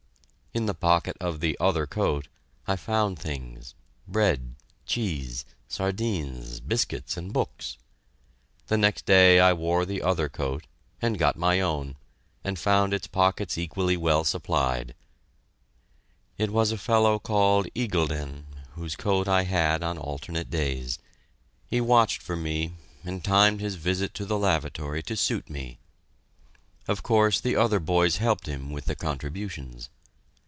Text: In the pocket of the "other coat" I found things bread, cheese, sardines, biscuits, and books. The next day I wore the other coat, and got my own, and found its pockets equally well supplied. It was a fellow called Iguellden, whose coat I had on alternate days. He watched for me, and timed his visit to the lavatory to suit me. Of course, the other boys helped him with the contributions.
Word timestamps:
In 0.53 0.65
the 0.65 0.73
pocket 0.73 1.15
of 1.21 1.39
the 1.39 1.55
"other 1.61 1.87
coat" 1.87 2.27
I 2.67 2.75
found 2.75 3.17
things 3.17 3.73
bread, 4.05 4.55
cheese, 4.85 5.45
sardines, 5.69 6.59
biscuits, 6.59 7.15
and 7.15 7.31
books. 7.31 7.77
The 8.67 8.75
next 8.77 9.05
day 9.05 9.39
I 9.39 9.53
wore 9.53 9.85
the 9.85 10.01
other 10.01 10.27
coat, 10.27 10.67
and 11.01 11.17
got 11.17 11.37
my 11.37 11.61
own, 11.61 11.95
and 12.43 12.59
found 12.59 12.93
its 12.93 13.07
pockets 13.07 13.57
equally 13.57 13.95
well 13.95 14.25
supplied. 14.25 14.93
It 16.37 16.49
was 16.51 16.73
a 16.73 16.77
fellow 16.77 17.17
called 17.17 17.67
Iguellden, 17.73 18.43
whose 18.73 18.97
coat 18.97 19.29
I 19.29 19.43
had 19.43 19.81
on 19.81 19.97
alternate 19.97 20.49
days. 20.49 20.99
He 21.65 21.79
watched 21.79 22.21
for 22.21 22.35
me, 22.35 22.73
and 23.05 23.23
timed 23.23 23.61
his 23.61 23.75
visit 23.75 24.13
to 24.15 24.25
the 24.25 24.37
lavatory 24.37 25.01
to 25.03 25.15
suit 25.15 25.49
me. 25.49 25.79
Of 26.89 27.03
course, 27.03 27.39
the 27.39 27.55
other 27.55 27.79
boys 27.79 28.17
helped 28.17 28.47
him 28.47 28.69
with 28.69 28.83
the 28.87 28.95
contributions. 28.97 29.87